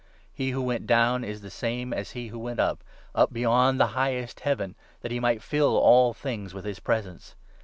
[0.33, 3.79] He who went down is the 10 same as he who went up— up beyond
[3.79, 7.35] the highest Heaven, that he might fill all things with his presence.